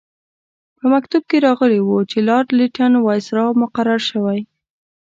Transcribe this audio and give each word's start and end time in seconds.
په 0.77 0.83
مکتوب 0.93 1.23
کې 1.29 1.43
راغلي 1.47 1.79
وو 1.83 1.99
چې 2.11 2.17
لارډ 2.27 2.47
لیټن 2.59 2.93
وایسرا 2.99 3.45
مقرر 3.61 3.99
شوی. 4.09 4.39